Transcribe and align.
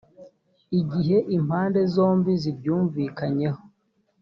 igihe 0.79 1.17
impande 1.37 1.79
zombi 1.93 2.31
zibyumvikanyeho 2.41 3.61